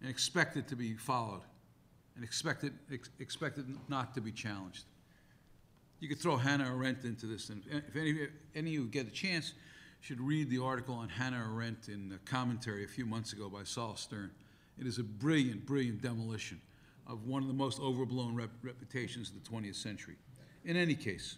and 0.00 0.10
expected 0.10 0.66
to 0.68 0.76
be 0.76 0.94
followed 0.94 1.42
and 2.18 2.24
expected, 2.24 2.72
ex, 2.92 3.10
expected 3.20 3.64
not 3.88 4.12
to 4.12 4.20
be 4.20 4.32
challenged. 4.32 4.86
You 6.00 6.08
could 6.08 6.18
throw 6.18 6.36
Hannah 6.36 6.68
Arendt 6.68 7.04
into 7.04 7.26
this, 7.26 7.48
and 7.48 7.62
if 7.70 7.94
any, 7.94 8.26
any 8.56 8.70
of 8.70 8.82
you 8.82 8.88
get 8.88 9.06
a 9.06 9.10
chance, 9.10 9.52
should 10.00 10.20
read 10.20 10.50
the 10.50 10.58
article 10.58 10.96
on 10.96 11.08
Hannah 11.08 11.48
Arendt 11.48 11.88
in 11.88 12.08
the 12.08 12.18
commentary 12.18 12.82
a 12.82 12.88
few 12.88 13.06
months 13.06 13.32
ago 13.32 13.48
by 13.48 13.62
Sol 13.62 13.94
Stern. 13.94 14.32
It 14.80 14.86
is 14.88 14.98
a 14.98 15.04
brilliant, 15.04 15.64
brilliant 15.64 16.02
demolition 16.02 16.60
of 17.06 17.24
one 17.24 17.42
of 17.42 17.48
the 17.48 17.54
most 17.54 17.78
overblown 17.78 18.34
rep 18.34 18.50
reputations 18.64 19.30
of 19.30 19.44
the 19.44 19.48
20th 19.48 19.76
century. 19.76 20.16
In 20.64 20.76
any 20.76 20.96
case, 20.96 21.36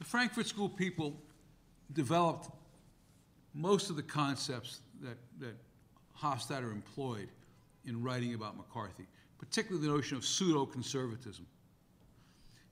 the 0.00 0.04
Frankfurt 0.04 0.48
School 0.48 0.68
people 0.68 1.16
developed 1.92 2.50
most 3.54 3.88
of 3.88 3.94
the 3.94 4.02
concepts 4.02 4.80
that, 5.00 5.18
that 5.38 5.54
Hofstadter 6.20 6.72
employed 6.72 7.28
in 7.86 8.02
writing 8.02 8.34
about 8.34 8.56
McCarthy 8.56 9.06
particularly 9.38 9.86
the 9.86 9.92
notion 9.92 10.16
of 10.16 10.24
pseudo-conservatism. 10.24 11.46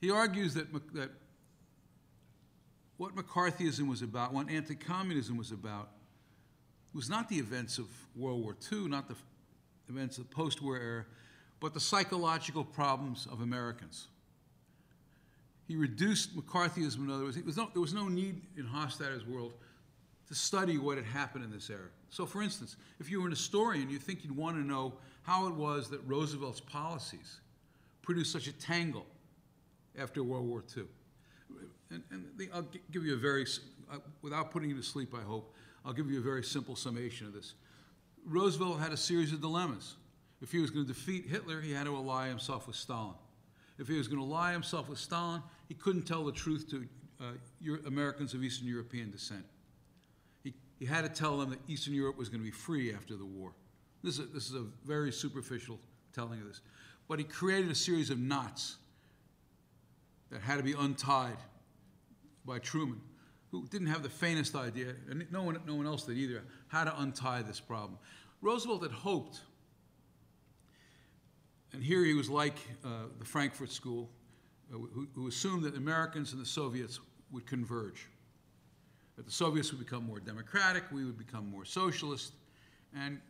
He 0.00 0.10
argues 0.10 0.54
that, 0.54 0.72
that 0.94 1.10
what 2.96 3.14
McCarthyism 3.14 3.88
was 3.88 4.02
about, 4.02 4.32
what 4.32 4.50
anti-communism 4.50 5.36
was 5.36 5.50
about, 5.50 5.90
was 6.92 7.10
not 7.10 7.28
the 7.28 7.36
events 7.36 7.78
of 7.78 7.86
World 8.14 8.42
War 8.42 8.56
II, 8.70 8.88
not 8.88 9.08
the 9.08 9.16
events 9.88 10.18
of 10.18 10.28
the 10.28 10.34
post-war 10.34 10.78
era, 10.78 11.04
but 11.60 11.74
the 11.74 11.80
psychological 11.80 12.64
problems 12.64 13.26
of 13.30 13.40
Americans. 13.40 14.08
He 15.66 15.76
reduced 15.76 16.36
McCarthyism, 16.36 16.98
in 16.98 17.10
other 17.10 17.24
words, 17.24 17.38
was 17.42 17.56
no, 17.56 17.70
there 17.72 17.80
was 17.80 17.94
no 17.94 18.08
need 18.08 18.42
in 18.56 18.64
Hofstadter's 18.64 19.26
world 19.26 19.54
to 20.34 20.40
study 20.40 20.78
what 20.78 20.96
had 20.96 21.06
happened 21.06 21.44
in 21.44 21.50
this 21.50 21.70
era. 21.70 21.88
So, 22.10 22.26
for 22.26 22.42
instance, 22.42 22.76
if 22.98 23.08
you 23.08 23.20
were 23.20 23.26
an 23.26 23.32
historian, 23.32 23.88
you 23.88 23.98
think 23.98 24.24
you'd 24.24 24.36
want 24.36 24.56
to 24.56 24.62
know 24.62 24.94
how 25.22 25.46
it 25.46 25.54
was 25.54 25.88
that 25.90 26.00
Roosevelt's 26.06 26.60
policies 26.60 27.40
produced 28.02 28.32
such 28.32 28.48
a 28.48 28.52
tangle 28.52 29.06
after 29.96 30.24
World 30.24 30.48
War 30.48 30.64
II. 30.76 30.84
And, 31.90 32.02
and 32.10 32.24
the, 32.36 32.48
I'll 32.52 32.66
give 32.90 33.04
you 33.04 33.14
a 33.14 33.16
very, 33.16 33.46
uh, 33.92 33.98
without 34.22 34.50
putting 34.50 34.70
you 34.70 34.76
to 34.76 34.82
sleep, 34.82 35.14
I 35.14 35.22
hope, 35.22 35.54
I'll 35.84 35.92
give 35.92 36.10
you 36.10 36.18
a 36.18 36.22
very 36.22 36.42
simple 36.42 36.74
summation 36.74 37.26
of 37.28 37.32
this. 37.32 37.54
Roosevelt 38.26 38.80
had 38.80 38.92
a 38.92 38.96
series 38.96 39.32
of 39.32 39.40
dilemmas. 39.40 39.94
If 40.42 40.50
he 40.50 40.58
was 40.58 40.70
going 40.70 40.86
to 40.86 40.92
defeat 40.92 41.26
Hitler, 41.26 41.60
he 41.60 41.72
had 41.72 41.84
to 41.84 41.94
ally 41.94 42.28
himself 42.28 42.66
with 42.66 42.76
Stalin. 42.76 43.14
If 43.78 43.86
he 43.86 43.96
was 43.96 44.08
going 44.08 44.18
to 44.18 44.24
ally 44.24 44.52
himself 44.52 44.88
with 44.88 44.98
Stalin, 44.98 45.42
he 45.68 45.74
couldn't 45.74 46.02
tell 46.02 46.24
the 46.24 46.32
truth 46.32 46.68
to 46.70 46.86
uh, 47.20 47.76
Americans 47.86 48.34
of 48.34 48.42
Eastern 48.42 48.66
European 48.66 49.10
descent. 49.10 49.44
He, 50.78 50.86
had 50.86 51.02
to 51.02 51.08
tell 51.08 51.38
them 51.38 51.50
that 51.50 51.60
Eastern 51.68 51.94
Europe 51.94 52.18
was 52.18 52.28
going 52.28 52.40
to 52.40 52.44
be 52.44 52.50
free 52.50 52.92
after 52.92 53.16
the 53.16 53.24
war. 53.24 53.52
This 54.02 54.18
is, 54.18 54.20
a, 54.20 54.22
this 54.24 54.48
is 54.48 54.54
a 54.54 54.64
very 54.84 55.12
superficial 55.12 55.78
telling 56.12 56.40
of 56.40 56.46
this. 56.46 56.60
But 57.08 57.18
he 57.18 57.24
created 57.24 57.70
a 57.70 57.74
series 57.74 58.10
of 58.10 58.18
knots 58.18 58.76
that 60.30 60.40
had 60.40 60.56
to 60.56 60.62
be 60.62 60.72
untied 60.72 61.36
by 62.44 62.58
Truman, 62.58 63.00
who 63.50 63.66
didn't 63.68 63.86
have 63.86 64.02
the 64.02 64.08
faintest 64.08 64.54
idea, 64.54 64.94
and 65.08 65.24
no 65.30 65.42
one, 65.42 65.58
no 65.66 65.74
one 65.74 65.86
else 65.86 66.04
did 66.04 66.18
either, 66.18 66.42
how 66.68 66.84
to 66.84 67.00
untie 67.00 67.42
this 67.42 67.60
problem. 67.60 67.98
Roosevelt 68.42 68.82
had 68.82 68.92
hoped, 68.92 69.40
and 71.72 71.82
here 71.82 72.04
he 72.04 72.14
was 72.14 72.28
like 72.28 72.56
uh, 72.84 73.04
the 73.18 73.24
Frankfurt 73.24 73.70
School, 73.70 74.10
uh, 74.72 74.76
who, 74.76 75.08
who 75.14 75.28
assumed 75.28 75.62
that 75.64 75.72
the 75.72 75.78
Americans 75.78 76.32
and 76.32 76.42
the 76.42 76.46
Soviets 76.46 77.00
would 77.30 77.46
converge 77.46 78.06
that 79.16 79.26
the 79.26 79.32
Soviets 79.32 79.70
would 79.70 79.78
become 79.78 80.04
more 80.04 80.20
democratic, 80.20 80.84
we 80.90 81.04
would 81.04 81.18
become 81.18 81.50
more 81.50 81.64
socialist, 81.64 82.32
and 82.96 83.20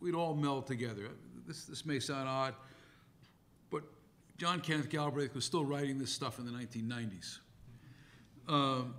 we'd 0.00 0.14
all 0.14 0.34
meld 0.34 0.66
together. 0.66 1.10
This, 1.46 1.64
this 1.64 1.84
may 1.84 2.00
sound 2.00 2.28
odd, 2.28 2.54
but 3.70 3.82
John 4.38 4.60
Kenneth 4.60 4.88
Galbraith 4.88 5.34
was 5.34 5.44
still 5.44 5.64
writing 5.64 5.98
this 5.98 6.12
stuff 6.12 6.38
in 6.38 6.46
the 6.46 6.52
1990s. 6.52 7.38
Um, 8.48 8.94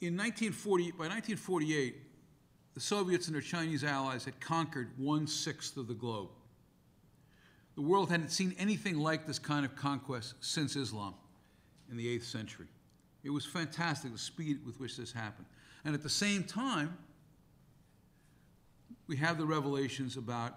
in 0.00 0.16
1940, 0.16 0.92
by 0.92 1.08
1948, 1.08 1.96
the 2.74 2.80
Soviets 2.80 3.26
and 3.26 3.34
their 3.34 3.42
Chinese 3.42 3.84
allies 3.84 4.24
had 4.24 4.38
conquered 4.40 4.90
one 4.98 5.26
sixth 5.26 5.76
of 5.76 5.86
the 5.86 5.94
globe. 5.94 6.28
The 7.74 7.82
world 7.82 8.10
hadn't 8.10 8.30
seen 8.30 8.54
anything 8.58 8.98
like 8.98 9.26
this 9.26 9.38
kind 9.38 9.64
of 9.64 9.74
conquest 9.74 10.34
since 10.40 10.76
Islam 10.76 11.14
in 11.90 11.96
the 11.96 12.18
8th 12.18 12.24
century. 12.24 12.66
It 13.24 13.30
was 13.30 13.44
fantastic, 13.44 14.12
the 14.12 14.18
speed 14.18 14.64
with 14.64 14.78
which 14.78 14.96
this 14.96 15.12
happened. 15.12 15.46
And 15.84 15.94
at 15.94 16.02
the 16.02 16.08
same 16.08 16.44
time, 16.44 16.96
we 19.06 19.16
have 19.16 19.38
the 19.38 19.46
revelations 19.46 20.16
about 20.16 20.54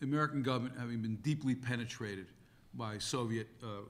the 0.00 0.06
American 0.06 0.42
government 0.42 0.74
having 0.78 1.00
been 1.02 1.16
deeply 1.16 1.54
penetrated 1.54 2.26
by 2.74 2.98
Soviet 2.98 3.46
uh, 3.62 3.82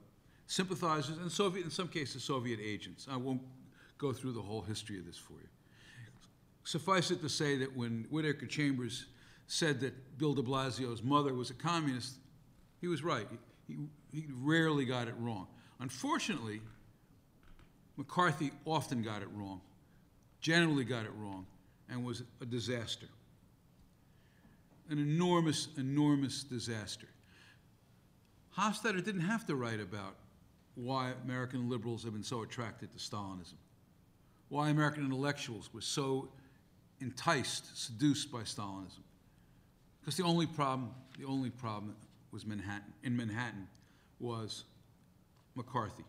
sympathizers 0.47 1.19
and 1.19 1.31
Soviet, 1.31 1.64
in 1.64 1.71
some 1.71 1.88
cases, 1.88 2.23
Soviet 2.23 2.61
agents. 2.62 3.07
I 3.11 3.16
won't 3.16 3.40
go 3.99 4.12
through 4.12 4.33
the 4.33 4.43
whole 4.43 4.62
history 4.62 4.99
of 4.99 5.07
this 5.07 5.16
for 5.16 5.35
you. 5.35 5.49
Suffice 6.64 7.11
it 7.11 7.21
to 7.23 7.28
say 7.28 7.57
that 7.59 7.76
when 7.76 8.07
Whittaker 8.11 8.47
Chambers 8.47 9.07
said 9.47 9.81
that 9.81 10.19
Bill 10.19 10.35
de 10.35 10.43
Blasio's 10.43 11.02
mother 11.02 11.35
was 11.35 11.50
a 11.50 11.54
communist, 11.54 12.14
he 12.85 12.88
was 12.88 13.03
right. 13.03 13.26
He, 13.67 13.76
he 14.12 14.26
rarely 14.43 14.85
got 14.85 15.09
it 15.09 15.14
wrong. 15.19 15.47
Unfortunately, 15.81 16.61
McCarthy 17.97 18.50
often 18.67 19.03
got 19.03 19.23
it 19.23 19.29
wrong, 19.33 19.62
generally 20.43 20.85
got 20.85 21.07
it 21.07 21.12
wrong, 21.17 21.47
and 21.88 22.05
was 22.05 22.23
a 22.43 22.45
disaster. 22.45 23.07
An 24.91 24.99
enormous, 24.99 25.69
enormous 25.79 26.45
disaster. 26.45 27.07
Hofstadter 28.59 29.03
didn't 29.03 29.23
have 29.23 29.47
to 29.47 29.57
write 29.57 29.81
about 29.81 30.17
why 30.75 31.14
American 31.25 31.71
liberals 31.71 32.05
have 32.05 32.12
been 32.12 32.23
so 32.23 32.43
attracted 32.43 32.93
to 32.93 32.99
Stalinism, 32.99 33.55
why 34.50 34.69
American 34.69 35.07
intellectuals 35.07 35.73
were 35.73 35.81
so 35.81 36.29
enticed, 37.00 37.83
seduced 37.83 38.31
by 38.31 38.41
Stalinism. 38.41 39.00
Because 40.03 40.19
the 40.19 40.25
only 40.25 40.47
problem, 40.47 40.91
the 41.19 41.25
only 41.25 41.49
problem 41.49 41.97
was 42.35 42.45
Manhattan, 42.45 42.93
in 43.05 43.17
Manhattan, 43.17 43.69
was 44.19 44.64
McCarthy. 45.55 46.03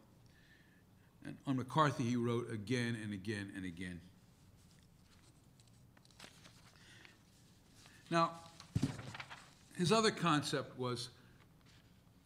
And 1.23 1.37
on 1.45 1.55
McCarthy, 1.55 2.03
he 2.03 2.15
wrote 2.15 2.51
again 2.51 2.97
and 3.03 3.13
again 3.13 3.51
and 3.55 3.63
again. 3.63 4.01
Now, 8.09 8.31
his 9.77 9.91
other 9.91 10.09
concept 10.09 10.79
was 10.79 11.09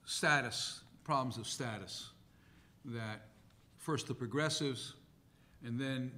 status, 0.06 0.80
problems 1.04 1.38
of 1.38 1.46
status, 1.46 2.10
that 2.86 3.28
first 3.80 4.08
the 4.08 4.14
progressives 4.14 4.94
and 5.66 5.80
then 5.80 6.10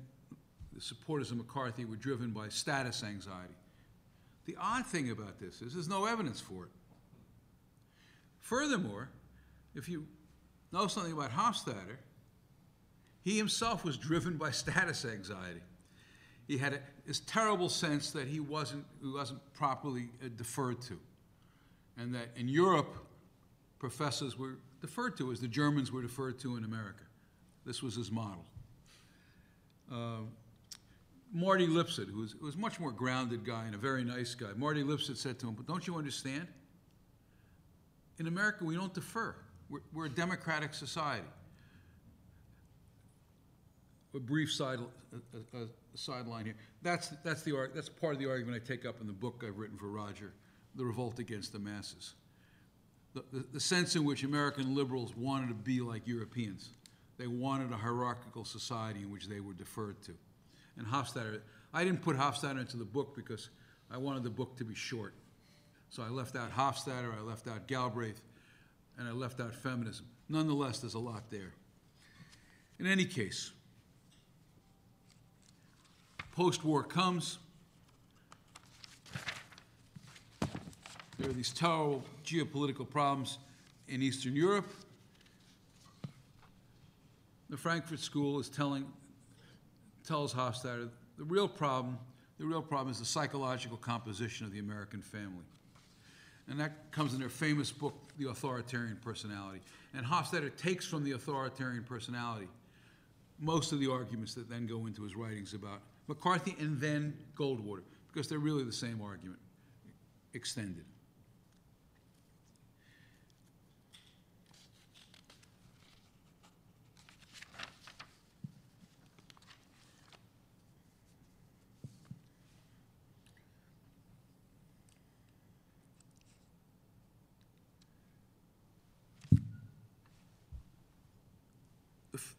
the 0.74 0.82
supporters 0.82 1.32
of 1.32 1.38
McCarthy 1.38 1.86
were 1.86 1.96
driven 1.96 2.30
by 2.30 2.50
status 2.50 3.04
anxiety. 3.04 3.56
The 4.46 4.56
odd 4.60 4.86
thing 4.86 5.10
about 5.10 5.40
this 5.40 5.64
is 5.64 5.74
there's 5.74 5.90
no 5.90 6.06
evidence 6.06 6.40
for 6.40 6.66
it. 6.66 6.70
Furthermore, 8.42 9.10
if 9.76 9.88
you 9.88 10.06
know 10.74 10.88
something 10.88 11.14
about 11.14 11.32
Hofstadter, 11.32 11.98
he 13.24 13.38
himself 13.38 13.86
was 13.86 13.98
driven 13.98 14.38
by 14.38 14.52
status 14.52 15.06
anxiety. 15.06 15.62
He 16.48 16.58
had 16.58 16.74
a, 16.74 16.80
this 17.06 17.22
terrible 17.22 17.70
sense 17.70 18.12
that 18.12 18.28
he 18.28 18.40
wasn't, 18.40 18.86
he 19.02 19.10
wasn't 19.10 19.40
properly 19.54 20.10
uh, 20.24 20.28
deferred 20.36 20.82
to. 20.84 21.00
And 21.98 22.14
that 22.16 22.30
in 22.36 22.48
Europe, 22.48 22.98
professors 23.80 24.38
were 24.38 24.58
deferred 24.82 25.18
to 25.18 25.32
as 25.32 25.40
the 25.40 25.48
Germans 25.48 25.92
were 25.92 26.02
deferred 26.02 26.40
to 26.40 26.58
in 26.58 26.64
America. 26.64 27.04
This 27.66 27.84
was 27.84 27.96
his 27.96 28.12
model. 28.12 28.44
Uh, 29.92 30.22
Marty 31.32 31.68
Lipset, 31.68 32.10
who 32.10 32.20
was, 32.20 32.36
was 32.36 32.56
a 32.56 32.58
much 32.58 32.80
more 32.80 32.92
grounded 32.92 33.46
guy 33.46 33.66
and 33.66 33.76
a 33.76 33.78
very 33.78 34.04
nice 34.04 34.36
guy, 34.36 34.48
Marty 34.56 34.84
Lipset 34.84 35.18
said 35.18 35.40
to 35.40 35.48
him, 35.48 35.54
But 35.54 35.68
don't 35.68 35.86
you 35.86 35.96
understand? 35.96 36.48
In 38.22 38.28
America, 38.28 38.64
we 38.64 38.76
don't 38.76 38.94
defer. 38.94 39.34
We're, 39.68 39.80
we're 39.92 40.06
a 40.06 40.10
democratic 40.10 40.76
society. 40.76 41.26
A 44.14 44.20
brief 44.20 44.54
side, 44.54 44.78
a, 45.34 45.58
a, 45.58 45.64
a 45.64 45.68
sideline 45.96 46.46
here. 46.46 46.56
That's, 46.84 47.08
that's, 47.24 47.42
the, 47.42 47.72
that's 47.74 47.90
part 47.90 48.14
of 48.14 48.20
the 48.20 48.30
argument 48.30 48.62
I 48.64 48.68
take 48.68 48.86
up 48.86 49.02
in 49.02 49.08
the 49.08 49.14
book 49.14 49.44
I've 49.44 49.58
written 49.58 49.76
for 49.76 49.88
Roger, 49.88 50.34
The 50.76 50.86
Revolt 50.86 51.18
Against 51.18 51.52
the 51.52 51.58
Masses. 51.58 52.14
The, 53.16 53.24
the, 53.34 53.46
the 53.54 53.60
sense 53.60 53.96
in 53.96 54.06
which 54.06 54.24
American 54.24 54.76
liberals 54.76 55.18
wanted 55.18 55.48
to 55.48 55.56
be 55.56 55.82
like 55.82 56.06
Europeans. 56.06 56.70
They 57.18 57.26
wanted 57.26 57.72
a 57.72 57.76
hierarchical 57.76 58.46
society 58.46 59.02
in 59.02 59.12
which 59.12 59.30
they 59.30 59.40
were 59.40 59.54
deferred 59.54 60.00
to. 60.04 60.14
And 60.78 60.86
Hofstadter, 60.86 61.42
I 61.74 61.84
didn't 61.84 62.04
put 62.04 62.16
Hofstadter 62.18 62.60
into 62.60 62.78
the 62.78 62.86
book 62.86 63.16
because 63.16 63.50
I 63.90 63.98
wanted 63.98 64.22
the 64.22 64.30
book 64.30 64.58
to 64.58 64.64
be 64.64 64.76
short. 64.76 65.16
So 65.92 66.04
I 66.04 66.08
left 66.08 66.38
out 66.38 66.56
Hofstadter, 66.56 67.14
I 67.18 67.22
left 67.22 67.50
out 67.50 67.68
Galbraith, 67.68 68.22
and 68.98 69.10
I 69.10 69.12
left 69.12 69.42
out 69.42 69.54
feminism. 69.54 70.06
Nonetheless, 70.30 70.80
there's 70.80 70.94
a 70.94 71.00
lot 71.00 71.30
there. 71.30 71.52
In 72.80 72.88
any 72.88 73.04
case, 73.04 73.52
post-war 76.32 76.84
comes. 76.84 77.40
There 81.20 81.30
are 81.30 81.34
these 81.34 81.52
terrible 81.52 82.06
geopolitical 82.26 82.90
problems 82.90 83.38
in 83.90 84.02
Eastern 84.02 84.34
Europe. 84.34 84.72
The 87.50 87.58
Frankfurt 87.58 88.00
School 88.00 88.40
is 88.40 88.48
telling, 88.48 88.86
tells 90.08 90.34
Hofstadter 90.34 90.88
the 91.18 91.26
real 91.26 91.50
problem, 91.50 92.00
the 92.40 92.46
real 92.46 92.62
problem 92.62 92.92
is 92.92 93.00
the 93.00 93.06
psychological 93.06 93.76
composition 93.76 94.46
of 94.46 94.54
the 94.54 94.60
American 94.60 95.02
family. 95.02 95.44
And 96.50 96.60
that 96.60 96.92
comes 96.92 97.14
in 97.14 97.20
their 97.20 97.30
famous 97.30 97.72
book, 97.72 97.96
The 98.18 98.30
Authoritarian 98.30 98.98
Personality. 99.04 99.62
And 99.94 100.06
Hofstadter 100.06 100.56
takes 100.58 100.86
from 100.86 101.04
the 101.04 101.12
authoritarian 101.12 101.84
personality 101.84 102.48
most 103.42 103.72
of 103.72 103.80
the 103.80 103.92
arguments 103.92 104.36
that 104.36 104.48
then 104.50 104.68
go 104.68 104.86
into 104.86 105.02
his 105.02 105.16
writings 105.16 105.54
about 105.54 105.82
McCarthy 106.08 106.56
and 106.60 106.80
then 106.80 107.18
Goldwater, 107.36 107.82
because 108.14 108.30
they're 108.30 108.40
really 108.40 108.64
the 108.64 108.72
same 108.72 109.02
argument. 109.02 109.40
extended. 110.34 110.86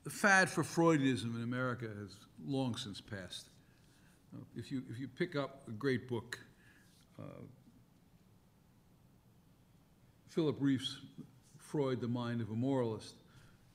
The 0.04 0.10
fad 0.10 0.50
for 0.50 0.62
Freudianism 0.62 1.36
in 1.36 1.42
America 1.42 1.86
has 2.00 2.16
long 2.44 2.76
since 2.76 3.00
passed. 3.00 3.48
Uh, 4.34 4.44
If 4.56 4.72
you, 4.72 4.82
if 4.90 4.98
you 4.98 5.08
pick 5.08 5.36
up 5.36 5.62
a 5.68 5.70
great 5.72 6.08
book, 6.08 6.38
uh, 7.18 7.42
Philip 10.28 10.58
Rieff's, 10.60 10.98
Freud, 11.58 12.00
The 12.00 12.08
Mind 12.08 12.40
of 12.40 12.50
a 12.50 12.54
Moralist, 12.54 13.14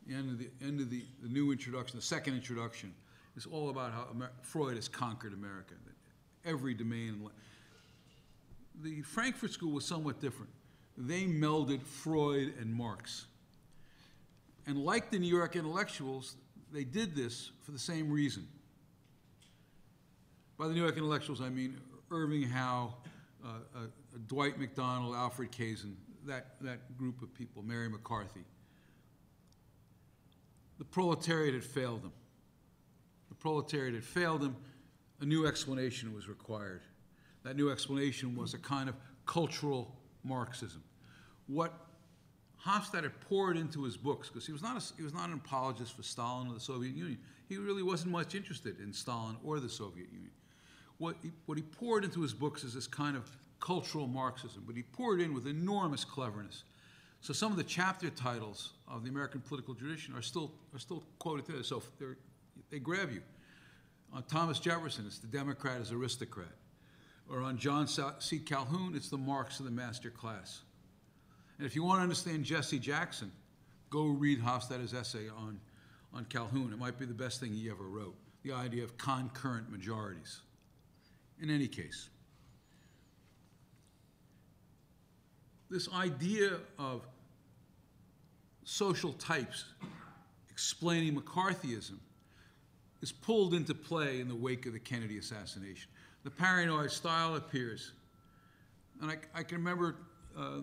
the 0.05 0.15
end 0.15 0.29
of 0.29 0.39
the, 0.39 0.49
end 0.61 0.79
of 0.79 0.89
the, 0.89 1.03
the 1.21 1.29
new 1.29 1.51
introduction, 1.51 1.97
the 1.97 2.05
second 2.05 2.33
introduction, 2.33 2.93
is 3.35 3.45
all 3.45 3.69
about 3.69 3.91
how 3.91 4.07
Amer- 4.11 4.31
Freud 4.41 4.75
has 4.75 4.87
conquered 4.87 5.33
America, 5.33 5.75
every 6.45 6.73
domain. 6.73 7.29
The 8.81 9.01
Frankfurt 9.01 9.51
School 9.51 9.73
was 9.73 9.85
somewhat 9.85 10.19
different. 10.21 10.51
They 10.97 11.23
melded 11.25 11.81
Freud 11.83 12.53
and 12.59 12.73
Marx. 12.73 13.25
And 14.67 14.77
like 14.77 15.09
the 15.09 15.17
New 15.17 15.33
York 15.33 15.55
intellectuals, 15.55 16.35
they 16.73 16.83
did 16.83 17.15
this 17.15 17.51
for 17.61 17.71
the 17.71 17.79
same 17.79 18.11
reason. 18.11 18.45
By 20.57 20.67
the 20.67 20.73
New 20.73 20.81
York 20.81 20.97
intellectuals, 20.97 21.41
I 21.41 21.49
mean 21.49 21.77
Irving 22.11 22.43
Howe, 22.43 22.93
uh, 23.43 23.47
uh, 23.75 23.79
Dwight 24.27 24.59
Macdonald, 24.59 25.15
Alfred 25.15 25.51
Kazin, 25.51 25.93
that, 26.25 26.55
that 26.61 26.97
group 26.97 27.21
of 27.21 27.33
people, 27.33 27.63
Mary 27.63 27.87
McCarthy. 27.87 28.43
The 30.79 30.85
proletariat 30.85 31.53
had 31.53 31.63
failed 31.63 32.03
them. 32.03 32.11
The 33.29 33.35
proletariat 33.35 33.93
had 33.93 34.03
failed 34.03 34.41
them. 34.41 34.55
A 35.21 35.25
new 35.25 35.47
explanation 35.47 36.13
was 36.13 36.27
required. 36.27 36.81
That 37.43 37.55
new 37.55 37.71
explanation 37.71 38.35
was 38.35 38.53
a 38.53 38.59
kind 38.59 38.89
of 38.89 38.95
cultural 39.25 39.95
Marxism. 40.23 40.83
What 41.47 41.86
Hofstadter 42.67 43.11
poured 43.29 43.55
into 43.57 43.83
his 43.83 43.95
books, 43.95 44.27
because 44.27 44.45
he 44.45 44.51
was 44.51 44.61
not 44.61 44.75
a, 44.77 44.95
he 44.97 45.03
was 45.03 45.13
not 45.13 45.29
an 45.29 45.35
apologist 45.35 45.95
for 45.95 46.03
Stalin 46.03 46.49
or 46.49 46.53
the 46.53 46.59
Soviet 46.59 46.95
Union. 46.95 47.17
He 47.47 47.57
really 47.57 47.83
wasn't 47.83 48.11
much 48.11 48.35
interested 48.35 48.79
in 48.79 48.91
Stalin 48.91 49.37
or 49.43 49.59
the 49.59 49.69
Soviet 49.69 50.11
Union. 50.11 50.31
What 50.97 51.15
he, 51.21 51.31
what 51.45 51.57
he 51.57 51.63
poured 51.63 52.03
into 52.03 52.21
his 52.21 52.33
books 52.33 52.63
is 52.63 52.73
this 52.73 52.87
kind 52.87 53.15
of 53.15 53.29
cultural 53.59 54.07
Marxism, 54.07 54.63
but 54.67 54.75
he 54.75 54.83
poured 54.83 55.21
in 55.21 55.33
with 55.33 55.47
enormous 55.47 56.03
cleverness. 56.03 56.63
So 57.21 57.33
some 57.33 57.51
of 57.51 57.57
the 57.57 57.63
chapter 57.63 58.09
titles 58.09 58.73
of 58.87 59.03
the 59.03 59.09
American 59.09 59.41
political 59.41 59.73
tradition 59.73 60.13
are 60.15 60.21
still 60.21 60.51
are 60.73 60.79
still 60.79 61.03
quoted 61.19 61.45
today. 61.45 61.63
So 61.63 61.81
they 62.69 62.79
grab 62.79 63.11
you. 63.11 63.21
On 64.13 64.23
Thomas 64.23 64.59
Jefferson, 64.59 65.05
it's 65.05 65.19
the 65.19 65.27
Democrat 65.27 65.81
as 65.81 65.91
aristocrat. 65.91 66.55
Or 67.29 67.41
on 67.41 67.57
John 67.57 67.87
C. 67.87 68.39
Calhoun, 68.39 68.93
it's 68.95 69.09
the 69.09 69.17
Marx 69.17 69.59
of 69.59 69.65
the 69.65 69.71
master 69.71 70.09
class. 70.09 70.61
And 71.57 71.65
if 71.65 71.75
you 71.75 71.83
want 71.83 71.99
to 71.99 72.03
understand 72.03 72.43
Jesse 72.43 72.79
Jackson, 72.79 73.31
go 73.89 74.05
read 74.05 74.41
Hofstadter's 74.41 74.93
essay 74.93 75.27
on, 75.29 75.59
on 76.13 76.25
Calhoun. 76.25 76.71
It 76.71 76.79
might 76.79 76.99
be 76.99 77.05
the 77.05 77.13
best 77.13 77.39
thing 77.39 77.53
he 77.53 77.69
ever 77.69 77.83
wrote, 77.83 78.15
the 78.43 78.51
idea 78.51 78.83
of 78.83 78.97
concurrent 78.97 79.71
majorities. 79.71 80.41
In 81.41 81.49
any 81.49 81.67
case, 81.67 82.09
this 85.69 85.91
idea 85.93 86.57
of 86.79 87.07
social 88.63 89.13
types 89.13 89.65
explaining 90.49 91.15
McCarthyism 91.15 91.97
is 93.01 93.11
pulled 93.11 93.53
into 93.53 93.73
play 93.73 94.19
in 94.19 94.27
the 94.27 94.35
wake 94.35 94.65
of 94.65 94.73
the 94.73 94.79
Kennedy 94.79 95.17
assassination. 95.17 95.89
The 96.23 96.31
paranoid 96.31 96.91
style 96.91 97.35
appears. 97.35 97.91
And 99.01 99.11
I, 99.11 99.17
I 99.35 99.43
can 99.43 99.59
remember 99.59 99.97
uh, 100.37 100.61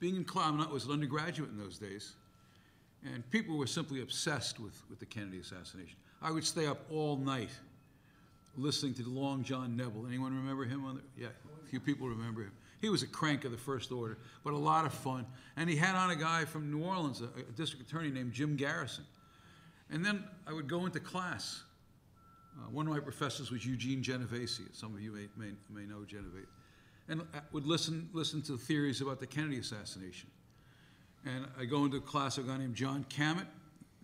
being 0.00 0.16
in 0.16 0.26
I 0.34 0.66
was 0.72 0.86
an 0.86 0.92
undergraduate 0.92 1.50
in 1.50 1.58
those 1.58 1.78
days, 1.78 2.14
and 3.04 3.28
people 3.30 3.56
were 3.56 3.66
simply 3.66 4.00
obsessed 4.00 4.58
with, 4.58 4.82
with 4.88 4.98
the 4.98 5.06
Kennedy 5.06 5.38
assassination. 5.38 5.96
I 6.22 6.30
would 6.30 6.44
stay 6.44 6.66
up 6.66 6.78
all 6.90 7.16
night 7.16 7.50
listening 8.56 8.94
to 8.94 9.08
Long 9.08 9.44
John 9.44 9.76
Nebel. 9.76 10.06
Anyone 10.06 10.34
remember 10.34 10.64
him? 10.64 10.84
On 10.84 10.96
the, 10.96 11.02
yeah, 11.16 11.28
a 11.28 11.68
few 11.68 11.80
people 11.80 12.08
remember 12.08 12.42
him. 12.42 12.52
He 12.80 12.88
was 12.88 13.02
a 13.02 13.06
crank 13.06 13.44
of 13.44 13.52
the 13.52 13.58
first 13.58 13.92
order, 13.92 14.18
but 14.42 14.54
a 14.54 14.58
lot 14.58 14.86
of 14.86 14.92
fun. 14.92 15.26
And 15.56 15.68
he 15.68 15.76
had 15.76 15.94
on 15.94 16.10
a 16.10 16.16
guy 16.16 16.46
from 16.46 16.70
New 16.70 16.82
Orleans, 16.82 17.20
a, 17.20 17.26
a 17.38 17.52
district 17.56 17.88
attorney 17.88 18.10
named 18.10 18.32
Jim 18.32 18.56
Garrison. 18.56 19.04
And 19.90 20.04
then 20.04 20.24
I 20.46 20.52
would 20.52 20.66
go 20.66 20.86
into 20.86 20.98
class. 21.00 21.62
Uh, 22.58 22.70
one 22.70 22.86
of 22.86 22.92
my 22.92 23.00
professors 23.00 23.50
was 23.50 23.64
Eugene 23.66 24.02
Genovese. 24.02 24.60
Some 24.72 24.94
of 24.94 25.00
you 25.00 25.12
may, 25.12 25.28
may, 25.36 25.52
may 25.68 25.86
know 25.86 26.04
Genovese. 26.04 26.46
And 27.10 27.22
I 27.34 27.40
would 27.50 27.66
listen, 27.66 28.08
listen 28.12 28.40
to 28.42 28.56
theories 28.56 29.00
about 29.00 29.18
the 29.18 29.26
Kennedy 29.26 29.58
assassination. 29.58 30.30
And 31.26 31.44
I 31.58 31.64
go 31.64 31.84
into 31.84 31.96
a 31.96 32.00
class 32.00 32.38
of 32.38 32.44
a 32.44 32.48
guy 32.48 32.58
named 32.58 32.76
John 32.76 33.04
Cammett. 33.10 33.48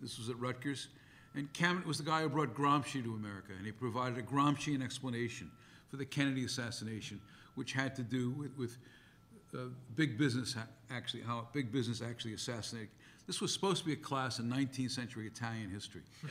This 0.01 0.19
was 0.19 0.29
at 0.29 0.37
Rutgers. 0.37 0.89
And 1.33 1.51
Cammett 1.53 1.85
was 1.85 1.97
the 1.97 2.03
guy 2.03 2.21
who 2.21 2.29
brought 2.29 2.53
Gramsci 2.53 3.01
to 3.03 3.13
America, 3.13 3.53
and 3.55 3.65
he 3.65 3.71
provided 3.71 4.17
a 4.17 4.21
Gramscian 4.21 4.83
explanation 4.83 5.49
for 5.89 5.95
the 5.95 6.05
Kennedy 6.05 6.43
assassination, 6.43 7.21
which 7.55 7.71
had 7.71 7.95
to 7.95 8.03
do 8.03 8.31
with, 8.31 8.57
with 8.57 8.77
uh, 9.55 9.69
big 9.95 10.17
business 10.17 10.57
actually, 10.91 11.23
how 11.23 11.47
big 11.53 11.71
business 11.71 12.01
actually 12.01 12.33
assassinated. 12.33 12.89
This 13.25 13.39
was 13.39 13.53
supposed 13.53 13.79
to 13.79 13.85
be 13.85 13.93
a 13.93 13.97
class 13.97 14.39
in 14.39 14.49
19th 14.49 14.91
century 14.91 15.27
Italian 15.27 15.69
history. 15.69 16.01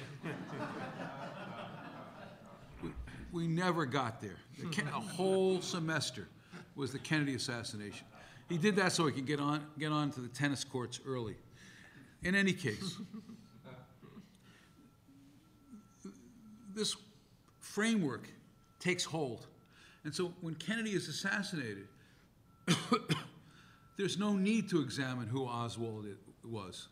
we, 2.83 2.91
we, 3.33 3.47
never 3.47 3.87
got 3.87 4.21
there. 4.21 4.37
The, 4.59 4.83
a 4.83 5.01
whole 5.01 5.63
semester 5.63 6.29
was 6.77 6.93
the 6.93 6.99
Kennedy 6.99 7.35
assassination. 7.35 8.07
He 8.49 8.59
did 8.59 8.77
that 8.77 8.93
so 8.93 9.07
he 9.07 9.13
could 9.13 9.27
get 9.27 9.41
on, 9.41 9.67
get 9.79 9.91
on 9.91 10.11
to 10.13 10.21
the 10.21 10.29
tennis 10.29 10.63
courts 10.63 11.01
early. 11.05 11.35
In 12.23 12.35
any 12.35 12.53
case, 12.53 12.97
this 16.75 16.97
framework 17.59 18.29
takes 18.79 19.05
hold. 19.05 19.47
And 20.05 20.15
so 20.15 20.33
when 20.41 20.55
Kennedy 20.55 20.93
is 20.93 21.09
assassinated, 21.09 21.89
there's 23.97 24.19
no 24.19 24.35
need 24.35 24.69
to 24.71 24.81
examine 24.81 25.27
who 25.27 25.47
Oswald 25.47 26.07
was. 26.45 26.89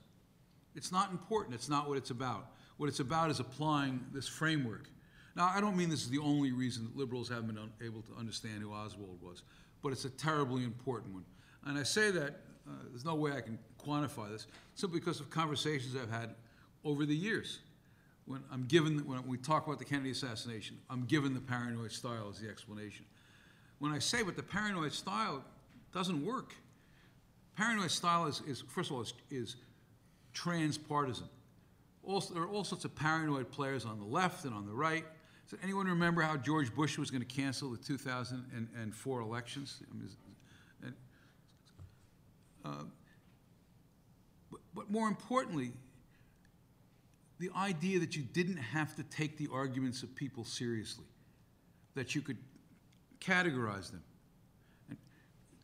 It's 0.74 0.90
not 0.90 1.12
important. 1.12 1.54
It's 1.54 1.68
not 1.68 1.88
what 1.88 1.96
it's 1.96 2.10
about. 2.10 2.46
What 2.76 2.88
it's 2.88 3.00
about 3.00 3.30
is 3.30 3.38
applying 3.38 4.04
this 4.12 4.26
framework. 4.26 4.88
Now, 5.36 5.52
I 5.54 5.60
don't 5.60 5.76
mean 5.76 5.90
this 5.90 6.02
is 6.02 6.10
the 6.10 6.18
only 6.18 6.52
reason 6.52 6.84
that 6.84 6.96
liberals 6.96 7.28
haven't 7.28 7.46
been 7.46 7.58
able 7.84 8.02
to 8.02 8.14
understand 8.18 8.62
who 8.62 8.72
Oswald 8.72 9.18
was, 9.20 9.42
but 9.84 9.92
it's 9.92 10.06
a 10.06 10.10
terribly 10.10 10.64
important 10.64 11.12
one. 11.12 11.24
And 11.66 11.78
I 11.78 11.82
say 11.82 12.10
that, 12.10 12.40
uh, 12.66 12.72
there's 12.88 13.04
no 13.04 13.14
way 13.14 13.32
I 13.32 13.42
can 13.42 13.58
quantify 13.78 14.30
this, 14.30 14.46
simply 14.74 14.98
because 14.98 15.20
of 15.20 15.28
conversations 15.28 15.94
I've 15.94 16.10
had 16.10 16.34
over 16.84 17.04
the 17.04 17.14
years. 17.14 17.60
When 18.24 18.42
I'm 18.50 18.64
given, 18.64 19.06
when 19.06 19.26
we 19.26 19.36
talk 19.36 19.66
about 19.66 19.78
the 19.78 19.84
Kennedy 19.84 20.10
assassination, 20.10 20.78
I'm 20.88 21.04
given 21.04 21.34
the 21.34 21.40
paranoid 21.40 21.92
style 21.92 22.28
as 22.30 22.40
the 22.40 22.48
explanation. 22.48 23.04
When 23.78 23.92
I 23.92 23.98
say, 23.98 24.22
but 24.22 24.36
the 24.36 24.42
paranoid 24.42 24.94
style 24.94 25.44
doesn't 25.92 26.24
work. 26.24 26.54
Paranoid 27.54 27.90
style 27.90 28.24
is, 28.24 28.40
is 28.48 28.64
first 28.66 28.88
of 28.88 28.96
all, 28.96 29.02
is, 29.02 29.12
is 29.30 29.56
transpartisan. 30.32 31.28
Also, 32.02 32.32
there 32.32 32.42
are 32.42 32.48
all 32.48 32.64
sorts 32.64 32.86
of 32.86 32.94
paranoid 32.96 33.50
players 33.50 33.84
on 33.84 33.98
the 33.98 34.06
left 34.06 34.46
and 34.46 34.54
on 34.54 34.66
the 34.66 34.72
right. 34.72 35.04
Does 35.48 35.58
anyone 35.62 35.86
remember 35.86 36.22
how 36.22 36.36
George 36.36 36.74
Bush 36.74 36.98
was 36.98 37.10
going 37.10 37.22
to 37.22 37.28
cancel 37.28 37.70
the 37.70 37.76
2004 37.76 39.20
elections? 39.20 39.82
I 39.90 39.94
mean, 39.94 40.08
and, 40.82 40.94
uh, 42.64 42.84
but, 44.50 44.60
but 44.74 44.90
more 44.90 45.06
importantly, 45.06 45.72
the 47.38 47.50
idea 47.56 47.98
that 47.98 48.16
you 48.16 48.22
didn't 48.22 48.56
have 48.56 48.96
to 48.96 49.02
take 49.04 49.36
the 49.36 49.48
arguments 49.52 50.02
of 50.02 50.14
people 50.14 50.44
seriously, 50.44 51.04
that 51.94 52.14
you 52.14 52.22
could 52.22 52.38
categorize 53.20 53.90
them 53.90 54.02
and, 54.88 54.98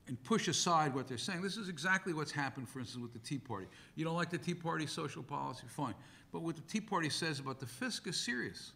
and 0.08 0.22
push 0.24 0.48
aside 0.48 0.94
what 0.94 1.08
they're 1.08 1.16
saying. 1.16 1.40
This 1.40 1.56
is 1.56 1.70
exactly 1.70 2.12
what's 2.12 2.32
happened, 2.32 2.68
for 2.68 2.80
instance, 2.80 3.00
with 3.00 3.14
the 3.14 3.18
Tea 3.18 3.38
Party. 3.38 3.66
You 3.94 4.04
don't 4.04 4.16
like 4.16 4.30
the 4.30 4.38
Tea 4.38 4.54
Party 4.54 4.86
social 4.86 5.22
policy? 5.22 5.64
Fine. 5.68 5.94
But 6.32 6.42
what 6.42 6.56
the 6.56 6.62
Tea 6.62 6.80
Party 6.80 7.08
says 7.08 7.38
about 7.38 7.60
the 7.60 7.66
fisc 7.66 8.06
is 8.06 8.16
serious 8.18 8.72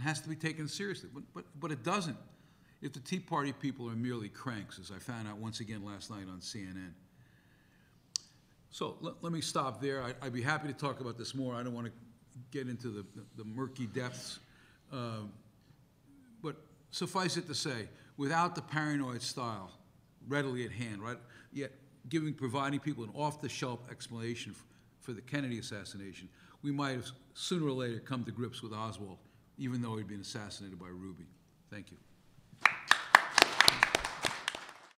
and 0.00 0.08
has 0.08 0.20
to 0.22 0.28
be 0.30 0.36
taken 0.36 0.66
seriously. 0.66 1.10
But, 1.12 1.24
but, 1.34 1.44
but 1.60 1.70
it 1.70 1.84
doesn't 1.84 2.16
if 2.80 2.94
the 2.94 3.00
Tea 3.00 3.18
Party 3.18 3.52
people 3.52 3.86
are 3.90 3.94
merely 3.94 4.30
cranks, 4.30 4.78
as 4.78 4.90
I 4.90 4.98
found 4.98 5.28
out 5.28 5.36
once 5.36 5.60
again 5.60 5.84
last 5.84 6.10
night 6.10 6.24
on 6.30 6.40
CNN. 6.40 6.92
So 8.70 8.96
let, 9.02 9.14
let 9.20 9.32
me 9.32 9.42
stop 9.42 9.82
there. 9.82 10.02
I, 10.02 10.14
would 10.24 10.32
be 10.32 10.40
happy 10.40 10.68
to 10.68 10.74
talk 10.74 11.00
about 11.00 11.18
this 11.18 11.34
more. 11.34 11.54
I 11.54 11.62
don't 11.62 11.74
want 11.74 11.88
to 11.88 11.92
get 12.50 12.68
into 12.68 12.88
the, 12.88 13.04
the, 13.14 13.42
the 13.42 13.44
murky 13.44 13.86
depths. 13.86 14.38
Uh, 14.90 15.24
but 16.42 16.56
suffice 16.90 17.36
it 17.36 17.46
to 17.48 17.54
say, 17.54 17.88
without 18.16 18.54
the 18.54 18.62
paranoid 18.62 19.20
style 19.20 19.70
readily 20.26 20.64
at 20.64 20.72
hand, 20.72 21.02
right? 21.02 21.18
Yet 21.52 21.72
giving, 22.08 22.32
providing 22.32 22.80
people 22.80 23.04
an 23.04 23.10
off-the-shelf 23.14 23.80
explanation 23.90 24.54
for 25.00 25.12
the 25.12 25.20
Kennedy 25.20 25.58
assassination, 25.58 26.30
we 26.62 26.72
might 26.72 26.92
have 26.92 27.10
sooner 27.34 27.66
or 27.66 27.72
later 27.72 28.00
come 28.00 28.24
to 28.24 28.30
grips 28.30 28.62
with 28.62 28.72
Oswald, 28.72 29.18
even 29.60 29.82
though 29.82 29.96
he'd 29.96 30.08
been 30.08 30.22
assassinated 30.22 30.78
by 30.78 30.88
Ruby. 30.88 31.26
Thank 31.70 31.92
you. 31.92 31.98